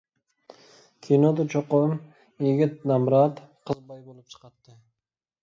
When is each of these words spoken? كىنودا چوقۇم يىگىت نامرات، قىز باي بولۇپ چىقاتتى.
كىنودا 1.07 1.45
چوقۇم 1.55 1.93
يىگىت 2.47 2.81
نامرات، 2.93 3.45
قىز 3.71 3.85
باي 3.93 4.03
بولۇپ 4.09 4.35
چىقاتتى. 4.35 4.77